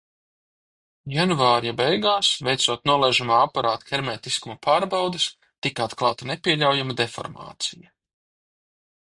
Janvāra 1.15 1.73
beigās, 1.81 2.29
veicot 2.47 2.89
nolaižamā 2.91 3.37
aparāta 3.49 3.89
hermētiskuma 3.93 4.57
pārbaudes, 4.69 5.29
tika 5.67 5.87
atklāta 5.89 6.31
nepieļaujama 6.33 6.99
deformācija. 7.05 7.95